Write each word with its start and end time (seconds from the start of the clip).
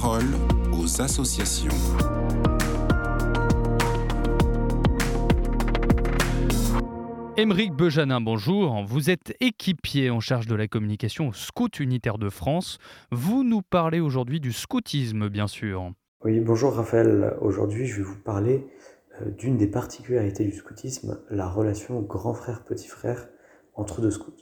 parole 0.00 0.24
aux 0.72 1.02
associations. 1.02 1.68
Émeric 7.36 7.74
Bejanin, 7.74 8.22
bonjour. 8.22 8.82
Vous 8.86 9.10
êtes 9.10 9.36
équipier 9.40 10.08
en 10.08 10.20
charge 10.20 10.46
de 10.46 10.54
la 10.54 10.66
communication 10.66 11.28
au 11.28 11.32
Scout 11.34 11.78
unitaire 11.78 12.16
de 12.16 12.30
France. 12.30 12.78
Vous 13.10 13.44
nous 13.44 13.60
parlez 13.60 14.00
aujourd'hui 14.00 14.40
du 14.40 14.52
scoutisme, 14.54 15.28
bien 15.28 15.46
sûr. 15.46 15.92
Oui, 16.24 16.40
bonjour 16.40 16.72
Raphaël. 16.72 17.36
Aujourd'hui, 17.42 17.84
je 17.84 17.98
vais 17.98 18.04
vous 18.04 18.18
parler 18.18 18.66
euh, 19.20 19.30
d'une 19.32 19.58
des 19.58 19.66
particularités 19.66 20.44
du 20.46 20.52
scoutisme, 20.52 21.20
la 21.28 21.50
relation 21.50 22.00
grand 22.00 22.32
frère-petit 22.32 22.88
frère 22.88 23.28
entre 23.74 24.00
deux 24.00 24.10
scouts. 24.10 24.32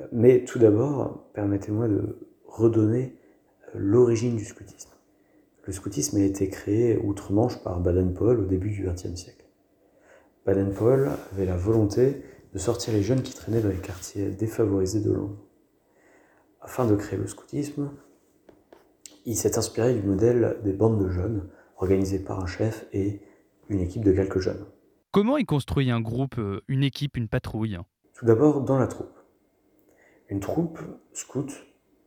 Euh, 0.00 0.06
mais 0.10 0.42
tout 0.42 0.58
d'abord, 0.58 1.30
permettez-moi 1.34 1.86
de 1.86 2.18
redonner 2.48 3.14
euh, 3.14 3.21
l'origine 3.74 4.36
du 4.36 4.44
scoutisme. 4.44 4.90
Le 5.64 5.72
scoutisme 5.72 6.16
a 6.16 6.24
été 6.24 6.48
créé 6.48 6.98
outre-Manche 6.98 7.62
par 7.62 7.80
Baden-Powell 7.80 8.40
au 8.40 8.44
début 8.44 8.70
du 8.70 8.84
XXe 8.84 9.14
siècle. 9.14 9.44
Baden-Powell 10.44 11.10
avait 11.32 11.46
la 11.46 11.56
volonté 11.56 12.22
de 12.52 12.58
sortir 12.58 12.92
les 12.92 13.02
jeunes 13.02 13.22
qui 13.22 13.34
traînaient 13.34 13.60
dans 13.60 13.68
les 13.68 13.76
quartiers 13.76 14.30
défavorisés 14.30 15.00
de 15.00 15.12
Londres. 15.12 15.38
Afin 16.60 16.86
de 16.86 16.96
créer 16.96 17.18
le 17.18 17.26
scoutisme, 17.26 17.90
il 19.24 19.36
s'est 19.36 19.56
inspiré 19.56 19.94
du 19.94 20.02
modèle 20.02 20.58
des 20.64 20.72
bandes 20.72 21.02
de 21.02 21.08
jeunes 21.08 21.48
organisées 21.76 22.18
par 22.18 22.40
un 22.40 22.46
chef 22.46 22.86
et 22.92 23.20
une 23.68 23.80
équipe 23.80 24.04
de 24.04 24.12
quelques 24.12 24.40
jeunes. 24.40 24.66
Comment 25.12 25.36
il 25.36 25.46
construit 25.46 25.90
un 25.90 26.00
groupe, 26.00 26.38
euh, 26.38 26.62
une 26.68 26.82
équipe, 26.82 27.16
une 27.16 27.28
patrouille? 27.28 27.78
Tout 28.14 28.26
d'abord 28.26 28.62
dans 28.62 28.78
la 28.78 28.86
troupe. 28.86 29.18
Une 30.28 30.40
troupe 30.40 30.78
scout 31.12 31.52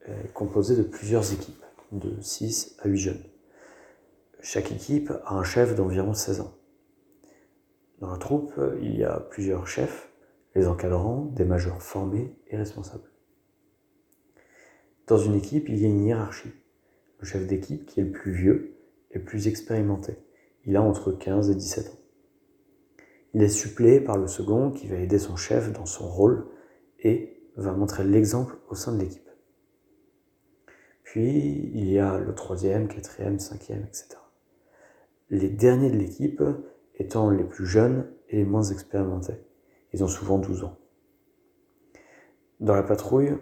est 0.07 0.33
composée 0.33 0.75
de 0.75 0.83
plusieurs 0.83 1.33
équipes, 1.33 1.63
de 1.91 2.19
6 2.21 2.77
à 2.79 2.87
8 2.87 2.97
jeunes. 2.97 3.23
Chaque 4.41 4.71
équipe 4.71 5.11
a 5.25 5.35
un 5.35 5.43
chef 5.43 5.75
d'environ 5.75 6.13
16 6.13 6.41
ans. 6.41 6.53
Dans 7.99 8.11
la 8.11 8.17
troupe, 8.17 8.53
il 8.81 8.95
y 8.97 9.03
a 9.03 9.19
plusieurs 9.19 9.67
chefs, 9.67 10.11
les 10.53 10.67
encadrants, 10.67 11.25
des 11.33 11.45
majeurs 11.45 11.81
formés 11.81 12.35
et 12.47 12.57
responsables. 12.57 13.09
Dans 15.07 15.17
une 15.17 15.35
équipe, 15.35 15.69
il 15.69 15.77
y 15.77 15.85
a 15.85 15.87
une 15.87 16.05
hiérarchie. 16.05 16.51
Le 17.19 17.25
chef 17.25 17.45
d'équipe, 17.45 17.85
qui 17.85 17.99
est 17.99 18.03
le 18.03 18.11
plus 18.11 18.31
vieux, 18.31 18.77
est 19.11 19.19
le 19.19 19.23
plus 19.23 19.47
expérimenté. 19.47 20.17
Il 20.65 20.75
a 20.75 20.81
entre 20.81 21.11
15 21.11 21.49
et 21.49 21.55
17 21.55 21.89
ans. 21.89 21.99
Il 23.33 23.43
est 23.43 23.49
suppléé 23.49 23.99
par 23.99 24.17
le 24.17 24.27
second 24.27 24.71
qui 24.71 24.87
va 24.87 24.95
aider 24.95 25.19
son 25.19 25.35
chef 25.35 25.71
dans 25.71 25.85
son 25.85 26.07
rôle 26.07 26.47
et 26.99 27.37
va 27.55 27.73
montrer 27.73 28.03
l'exemple 28.03 28.57
au 28.69 28.75
sein 28.75 28.93
de 28.93 28.99
l'équipe. 28.99 29.24
Puis 31.05 31.71
il 31.73 31.89
y 31.89 31.99
a 31.99 32.17
le 32.17 32.33
troisième, 32.33 32.87
quatrième, 32.87 33.39
cinquième, 33.39 33.83
etc. 33.83 34.17
Les 35.29 35.49
derniers 35.49 35.91
de 35.91 35.97
l'équipe 35.97 36.43
étant 36.95 37.29
les 37.29 37.43
plus 37.43 37.67
jeunes 37.67 38.11
et 38.29 38.37
les 38.37 38.43
moins 38.43 38.63
expérimentés. 38.63 39.39
Ils 39.93 40.03
ont 40.03 40.07
souvent 40.07 40.39
12 40.39 40.63
ans. 40.63 40.77
Dans 42.59 42.75
la 42.75 42.83
patrouille, 42.83 43.37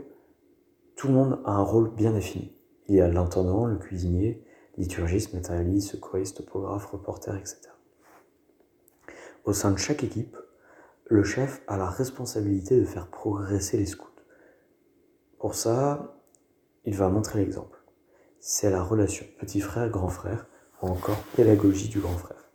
tout 0.95 1.07
le 1.07 1.13
monde 1.13 1.39
a 1.45 1.53
un 1.53 1.63
rôle 1.63 1.93
bien 1.95 2.11
défini. 2.11 2.53
Il 2.87 2.95
y 2.95 3.01
a 3.01 3.07
l'intendant, 3.07 3.65
le 3.65 3.77
cuisinier, 3.77 4.43
liturgiste, 4.77 5.33
matérialiste, 5.33 5.91
secouriste, 5.91 6.37
topographe, 6.37 6.85
reporter, 6.87 7.35
etc. 7.37 7.61
Au 9.45 9.53
sein 9.53 9.71
de 9.71 9.77
chaque 9.77 10.03
équipe, 10.03 10.35
le 11.05 11.23
chef 11.23 11.63
a 11.67 11.77
la 11.77 11.89
responsabilité 11.89 12.77
de 12.79 12.85
faire 12.85 13.07
progresser 13.07 13.77
les 13.77 13.85
scouts. 13.85 14.07
Pour 15.39 15.55
ça, 15.55 16.22
il 16.85 16.95
va 16.95 17.09
montrer 17.09 17.39
l'exemple. 17.39 17.79
C'est 18.39 18.69
la 18.69 18.83
relation 18.83 19.25
petit 19.39 19.61
frère-grand 19.61 20.09
frère, 20.09 20.47
ou 20.81 20.87
encore 20.87 21.23
pédagogie 21.35 21.87
du 21.87 21.99
grand 21.99 22.17
frère. 22.17 22.51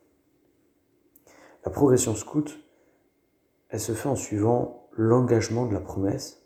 La 1.64 1.70
progression 1.70 2.14
scout, 2.14 2.60
elle 3.70 3.80
se 3.80 3.92
fait 3.92 4.08
en 4.08 4.16
suivant 4.16 4.88
l'engagement 4.92 5.66
de 5.66 5.72
la 5.72 5.80
promesse, 5.80 6.42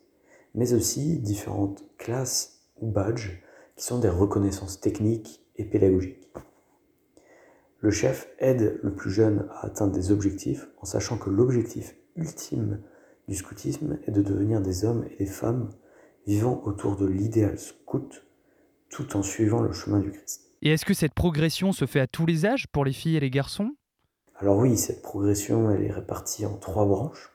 mais 0.55 0.75
aussi 0.75 1.19
différentes 1.19 1.85
classes 1.99 2.61
ou 2.81 2.91
badges 2.91 3.43
qui 3.77 3.85
sont 3.85 3.99
des 3.99 4.09
reconnaissances 4.09 4.81
techniques 4.81 5.45
et 5.57 5.65
pédagogiques. 5.65 6.33
Le 7.81 7.91
chef 7.91 8.29
aide 8.39 8.79
le 8.83 8.95
plus 8.95 9.11
jeune 9.11 9.49
à 9.51 9.67
atteindre 9.67 9.93
des 9.93 10.13
objectifs 10.13 10.69
en 10.79 10.85
sachant 10.85 11.19
que 11.19 11.31
l'objectif 11.31 11.97
ultime 12.15 12.81
du 13.27 13.35
scoutisme 13.35 13.99
est 14.07 14.13
de 14.13 14.23
devenir 14.23 14.61
des 14.61 14.85
hommes 14.85 15.05
et 15.11 15.17
des 15.17 15.27
femmes 15.27 15.71
vivant 16.27 16.63
autour 16.65 16.97
de 16.97 17.07
l'idéal 17.07 17.59
scout 17.59 18.25
tout 18.89 19.17
en 19.17 19.23
suivant 19.23 19.63
le 19.63 19.73
chemin 19.73 20.01
du 20.01 20.13
Christ. 20.13 20.53
Et 20.61 20.71
est-ce 20.71 20.85
que 20.85 20.95
cette 20.95 21.15
progression 21.15 21.73
se 21.73 21.87
fait 21.87 22.01
à 22.01 22.07
tous 22.07 22.27
les 22.27 22.47
âges 22.47 22.67
pour 22.69 22.85
les 22.85 22.93
filles 22.93 23.17
et 23.17 23.21
les 23.21 23.31
garçons? 23.31 23.75
Alors 24.37 24.59
oui, 24.59 24.77
cette 24.77 25.03
progression 25.03 25.71
elle 25.71 25.83
est 25.83 25.91
répartie 25.91 26.47
en 26.47 26.57
trois 26.57 26.87
branches. 26.87 27.33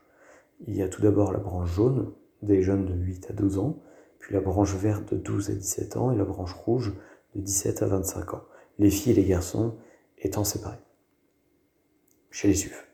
Il 0.67 0.75
y 0.75 0.81
a 0.81 0.87
tout 0.87 1.01
d'abord 1.01 1.31
la 1.31 1.39
branche 1.39 1.73
jaune 1.73 2.13
des 2.41 2.61
jeunes 2.61 2.85
de 2.85 2.93
8 2.93 3.31
à 3.31 3.33
12 3.33 3.57
ans, 3.57 3.81
puis 4.19 4.33
la 4.33 4.41
branche 4.41 4.75
verte 4.75 5.13
de 5.13 5.17
12 5.17 5.49
à 5.49 5.53
17 5.53 5.97
ans 5.97 6.11
et 6.11 6.15
la 6.15 6.25
branche 6.25 6.53
rouge 6.53 6.93
de 7.35 7.41
17 7.41 7.83
à 7.83 7.87
25 7.87 8.33
ans, 8.35 8.43
les 8.79 8.91
filles 8.91 9.13
et 9.13 9.15
les 9.15 9.25
garçons 9.25 9.75
étant 10.19 10.43
séparés. 10.43 10.77
Chez 12.29 12.47
les 12.47 12.53
SUF. 12.53 12.87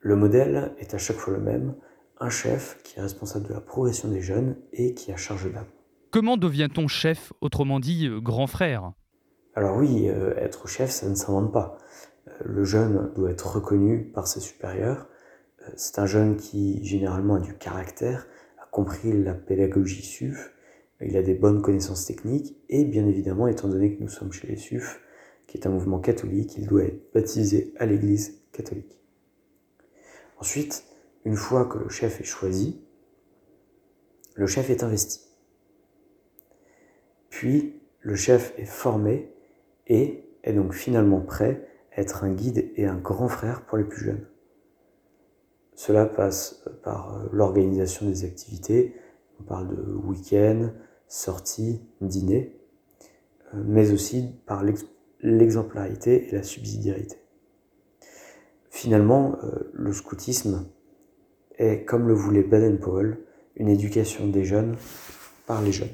Le 0.00 0.16
modèle 0.16 0.74
est 0.78 0.94
à 0.94 0.98
chaque 0.98 1.16
fois 1.16 1.34
le 1.34 1.40
même, 1.40 1.74
un 2.18 2.30
chef 2.30 2.80
qui 2.82 2.98
est 2.98 3.02
responsable 3.02 3.48
de 3.48 3.52
la 3.54 3.60
progression 3.60 4.08
des 4.08 4.20
jeunes 4.20 4.56
et 4.72 4.94
qui 4.94 5.12
a 5.12 5.16
charge 5.16 5.52
d'âme. 5.52 5.66
Comment 6.10 6.36
devient-on 6.36 6.88
chef, 6.88 7.32
autrement 7.40 7.80
dit 7.80 8.06
euh, 8.06 8.20
grand 8.20 8.46
frère? 8.46 8.92
Alors 9.54 9.76
oui, 9.76 10.08
euh, 10.08 10.34
être 10.36 10.68
chef, 10.68 10.90
ça 10.90 11.08
ne 11.08 11.14
s'invente 11.14 11.52
pas. 11.52 11.78
Euh, 12.28 12.32
le 12.44 12.64
jeune 12.64 13.12
doit 13.14 13.30
être 13.30 13.54
reconnu 13.54 14.04
par 14.04 14.28
ses 14.28 14.40
supérieurs. 14.40 15.08
Euh, 15.62 15.70
c'est 15.76 15.98
un 15.98 16.06
jeune 16.06 16.36
qui 16.36 16.84
généralement 16.84 17.36
a 17.36 17.40
du 17.40 17.54
caractère, 17.54 18.26
a 18.58 18.66
compris 18.66 19.12
la 19.22 19.34
pédagogie 19.34 20.02
SUF, 20.02 20.52
il 21.00 21.16
a 21.16 21.22
des 21.22 21.34
bonnes 21.34 21.60
connaissances 21.60 22.06
techniques 22.06 22.56
et 22.68 22.84
bien 22.84 23.06
évidemment, 23.06 23.48
étant 23.48 23.68
donné 23.68 23.94
que 23.94 24.02
nous 24.02 24.08
sommes 24.08 24.32
chez 24.32 24.46
les 24.46 24.56
SUF, 24.56 25.00
qui 25.46 25.58
est 25.58 25.66
un 25.66 25.70
mouvement 25.70 26.00
catholique, 26.00 26.56
il 26.56 26.66
doit 26.66 26.84
être 26.84 27.12
baptisé 27.12 27.74
à 27.78 27.86
l'église 27.86 28.42
catholique. 28.52 28.98
Ensuite, 30.38 30.84
une 31.26 31.34
fois 31.34 31.64
que 31.64 31.76
le 31.76 31.88
chef 31.88 32.20
est 32.20 32.24
choisi, 32.24 32.80
le 34.36 34.46
chef 34.46 34.70
est 34.70 34.84
investi. 34.84 35.22
Puis, 37.30 37.82
le 37.98 38.14
chef 38.14 38.54
est 38.58 38.64
formé 38.64 39.34
et 39.88 40.24
est 40.44 40.52
donc 40.52 40.72
finalement 40.72 41.20
prêt 41.20 41.68
à 41.90 42.00
être 42.00 42.22
un 42.22 42.32
guide 42.32 42.70
et 42.76 42.86
un 42.86 42.94
grand 42.94 43.26
frère 43.26 43.66
pour 43.66 43.76
les 43.76 43.82
plus 43.82 44.04
jeunes. 44.04 44.24
Cela 45.74 46.06
passe 46.06 46.64
par 46.84 47.26
l'organisation 47.32 48.06
des 48.06 48.24
activités, 48.24 48.94
on 49.40 49.42
parle 49.42 49.68
de 49.74 49.82
week-end, 49.82 50.70
sorties, 51.08 51.82
dîner, 52.00 52.56
mais 53.52 53.90
aussi 53.90 54.30
par 54.46 54.62
l'exemplarité 55.20 56.28
et 56.28 56.30
la 56.30 56.44
subsidiarité. 56.44 57.16
Finalement, 58.70 59.36
le 59.72 59.92
scoutisme 59.92 60.70
est, 61.58 61.84
comme 61.84 62.08
le 62.08 62.14
voulait 62.14 62.42
Baden-Powell, 62.42 63.18
une 63.56 63.68
éducation 63.68 64.26
des 64.28 64.44
jeunes 64.44 64.76
par 65.46 65.62
les 65.62 65.72
jeunes. 65.72 65.88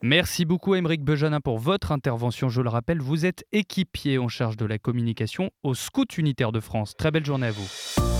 Merci 0.00 0.44
beaucoup 0.44 0.76
Émeric 0.76 1.02
Bejanin 1.02 1.40
pour 1.40 1.58
votre 1.58 1.90
intervention. 1.90 2.48
Je 2.48 2.62
le 2.62 2.68
rappelle, 2.68 3.00
vous 3.00 3.26
êtes 3.26 3.44
équipier 3.50 4.18
en 4.18 4.28
charge 4.28 4.56
de 4.56 4.64
la 4.64 4.78
communication 4.78 5.50
au 5.64 5.74
Scout 5.74 6.18
Unitaire 6.18 6.52
de 6.52 6.60
France. 6.60 6.94
Très 6.96 7.10
belle 7.10 7.26
journée 7.26 7.48
à 7.48 7.50
vous. 7.50 8.17